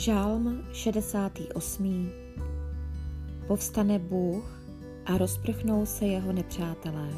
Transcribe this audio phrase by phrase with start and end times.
[0.00, 2.10] Žálm 68.
[3.46, 4.60] Povstane Bůh
[5.06, 7.08] a rozprchnou se jeho nepřátelé.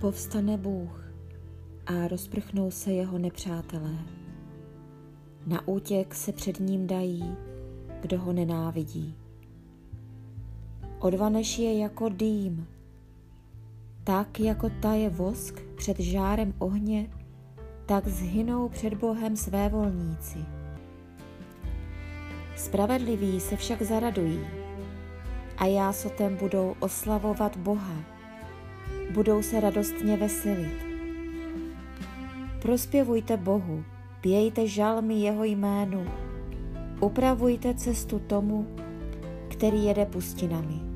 [0.00, 1.10] Povstane Bůh
[1.86, 3.98] a rozprchnou se jeho nepřátelé.
[5.46, 7.36] Na útěk se před ním dají,
[8.00, 9.27] kdo ho nenávidí.
[11.00, 12.66] Odvaneš je jako dým,
[14.04, 17.10] tak jako taje vosk před žárem ohně,
[17.86, 20.38] tak zhynou před Bohem své volníci.
[22.56, 24.40] Spravedliví se však zaradují
[25.56, 27.96] a jásotem budou oslavovat Boha.
[29.14, 30.86] Budou se radostně veselit.
[32.62, 33.84] Prospěvujte Bohu,
[34.20, 36.06] pějte žalmy jeho jménu,
[37.00, 38.66] upravujte cestu tomu,
[39.48, 40.87] který jede pustinami.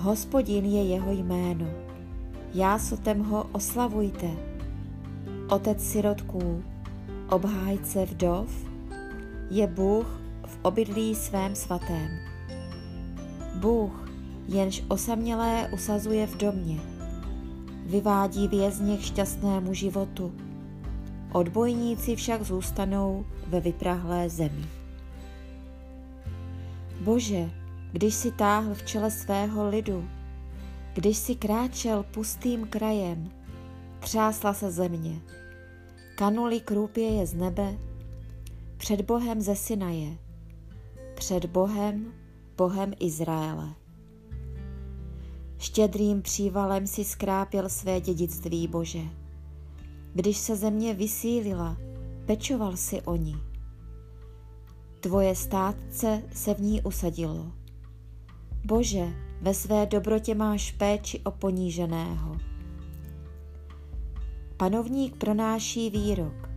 [0.00, 1.66] Hospodin je jeho jméno,
[2.54, 4.30] jásotem ho oslavujte.
[5.48, 6.62] Otec sirotků,
[7.30, 8.48] obhájce vdov,
[9.50, 12.08] je Bůh v obydlí svém svatém.
[13.54, 14.10] Bůh,
[14.48, 16.80] jenž osamělé usazuje v domě,
[17.86, 20.32] vyvádí vězně k šťastnému životu.
[21.32, 24.66] Odbojníci však zůstanou ve vyprahlé zemi.
[27.00, 27.50] Bože,
[27.92, 30.08] když si táhl v čele svého lidu,
[30.94, 33.30] když si kráčel pustým krajem,
[33.98, 35.20] třásla se země,
[36.16, 37.78] kanuli krůpěje z nebe,
[38.76, 40.18] před Bohem ze Sinaje,
[41.14, 42.12] před Bohem,
[42.56, 43.68] Bohem Izraele.
[45.58, 49.02] Štědrým přívalem si skrápěl své dědictví, Bože.
[50.14, 51.76] Když se země vysílila,
[52.26, 53.36] pečoval si o ní.
[55.00, 57.57] Tvoje státce se v ní usadilo.
[58.64, 59.08] Bože,
[59.40, 62.36] ve své dobrotě máš péči o poníženého.
[64.56, 66.48] Panovník pronáší výrok.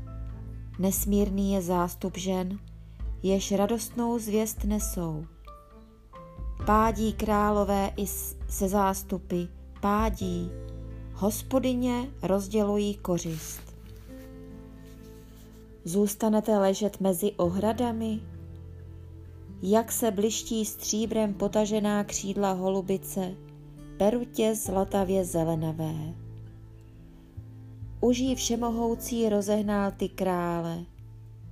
[0.80, 2.60] Nesmírný je zástup žen,
[3.24, 5.26] jež radostnou zvěst nesou.
[6.66, 8.08] Pádí králové i
[8.50, 9.44] se zástupy,
[9.82, 10.52] pádí,
[11.14, 13.76] hospodyně rozdělují kořist.
[15.84, 18.20] Zůstanete ležet mezi ohradami,
[19.62, 23.36] jak se bliští stříbrem potažená křídla holubice,
[23.98, 25.96] perutě zlatavě zelenavé.
[28.02, 30.86] Uží všemohoucí rozehnal ty krále,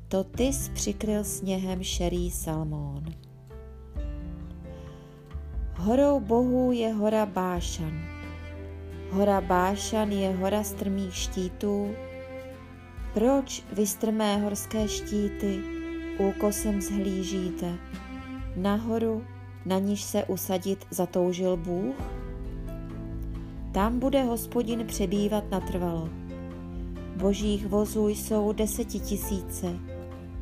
[0.07, 3.03] to ty přikryl sněhem šerý Salmón.
[5.75, 7.99] Horou bohů je hora Bášan.
[9.11, 11.91] Hora Bášan je hora strmých štítů.
[13.13, 15.78] Proč vy strmé horské štíty
[16.19, 17.77] úkosem zhlížíte?
[18.55, 19.23] Nahoru,
[19.65, 21.95] na níž se usadit zatoužil Bůh?
[23.71, 26.09] Tam bude hospodin přebývat natrvalo.
[27.15, 29.79] Božích vozů jsou desetitisíce,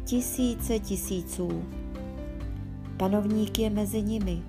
[0.05, 1.63] tisíce tisíců.
[2.97, 4.43] Panovník je mezi nimi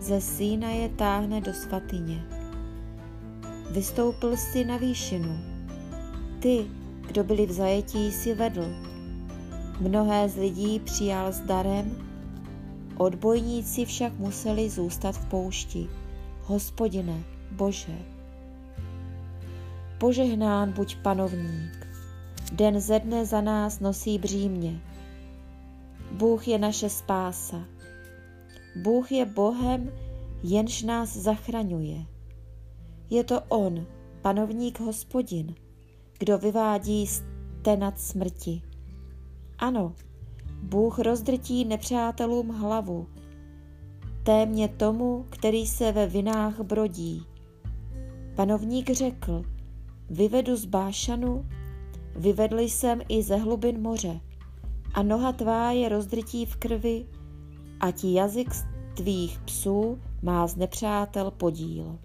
[0.00, 2.24] ze sína je táhne do svatyně.
[3.70, 5.38] Vystoupil si na výšinu.
[6.40, 6.66] Ty,
[7.06, 8.87] kdo byli v zajetí, si vedl.
[9.80, 11.96] Mnohé z lidí přijal s darem,
[12.96, 15.88] odbojníci však museli zůstat v poušti.
[16.42, 17.98] Hospodine, Bože.
[19.98, 21.86] Požehnán buď panovník,
[22.52, 24.80] den ze dne za nás nosí břímě.
[26.12, 27.64] Bůh je naše spása
[28.76, 29.92] Bůh je Bohem,
[30.42, 32.06] jenž nás zachraňuje.
[33.10, 33.86] Je to On,
[34.22, 35.54] panovník hospodin,
[36.18, 38.62] kdo vyvádí stenat smrti.
[39.58, 39.94] Ano,
[40.62, 43.06] Bůh rozdrtí nepřátelům hlavu,
[44.22, 47.26] témě tomu, který se ve vinách brodí.
[48.34, 49.42] Panovník řekl,
[50.10, 51.46] vyvedu z Bášanu,
[52.16, 54.20] vyvedl jsem i ze hlubin moře,
[54.94, 57.06] a noha tvá je rozdrtí v krvi,
[57.80, 58.48] a ti jazyk
[58.94, 61.98] tvých psů má z nepřátel podíl.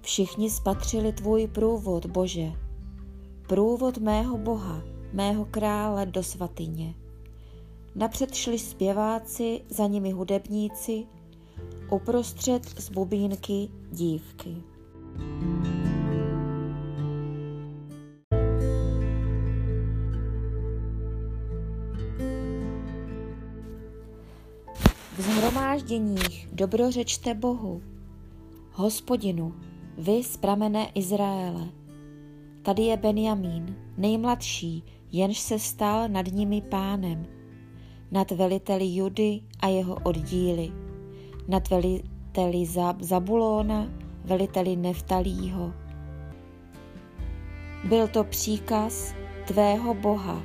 [0.00, 2.52] Všichni spatřili tvůj průvod, Bože,
[3.52, 4.82] průvod mého Boha,
[5.12, 6.94] mého krále do svatyně.
[7.94, 11.06] Napřed šli zpěváci, za nimi hudebníci,
[11.90, 14.56] uprostřed z bubínky dívky.
[25.16, 27.82] V zhromážděních dobrořečte Bohu,
[28.72, 29.54] hospodinu,
[29.98, 31.81] vy z pramene Izraele.
[32.62, 37.26] Tady je Benjamín, nejmladší, jenž se stal nad nimi pánem.
[38.10, 40.72] nad veliteli Judy a jeho oddíly,
[41.48, 42.66] nad veliteli
[43.00, 43.86] Zabulóna,
[44.24, 45.72] veliteli Neftalího.
[47.84, 49.14] Byl to příkaz
[49.46, 50.42] tvého Boha.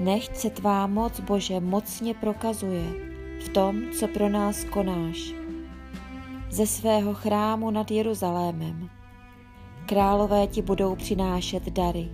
[0.00, 2.84] Nechť se tvá moc, Bože, mocně prokazuje
[3.44, 5.34] v tom, co pro nás konáš.
[6.50, 8.99] Ze svého chrámu nad Jeruzalémem.
[9.90, 12.08] Králové ti budou přinášet dary.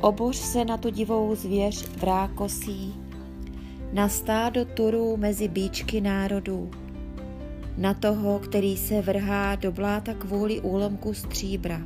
[0.00, 2.94] Oboř se na tu divou zvěř v rákosí,
[3.92, 6.70] na stádo turů mezi bíčky národů,
[7.78, 11.82] na toho, který se vrhá do bláta kvůli úlomku stříbra.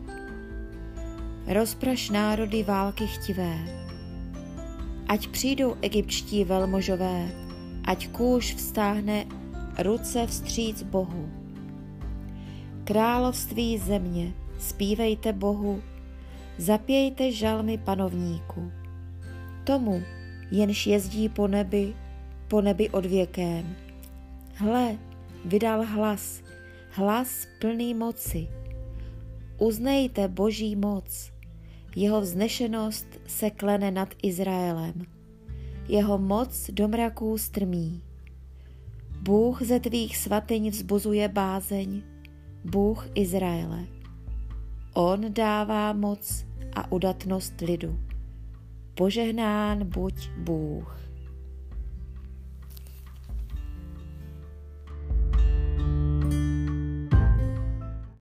[1.47, 3.59] Rozpraš národy války chtivé.
[5.09, 7.29] Ať přijdou egyptští velmožové,
[7.85, 9.25] ať kůž vstáhne
[9.83, 11.29] ruce vstříc Bohu.
[12.85, 15.83] Království země, zpívejte Bohu,
[16.59, 18.73] zapějte žalmy panovníku.
[19.65, 20.03] Tomu,
[20.51, 21.95] jenž jezdí po nebi,
[22.49, 23.77] po nebi odvěkém.
[24.55, 24.99] Hle,
[25.45, 26.43] vydal hlas,
[26.91, 28.49] hlas plný moci.
[29.59, 31.33] Uznejte boží moc,
[31.97, 34.95] jeho vznešenost se klene nad Izraelem.
[35.89, 38.03] Jeho moc do mraků strmí.
[39.23, 42.03] Bůh ze tvých svatyň vzbuzuje bázeň,
[42.65, 43.94] Bůh Izraele.
[44.97, 46.47] On dává moc
[46.77, 47.99] a udatnost lidu.
[48.95, 51.04] Požehnán buď Bůh.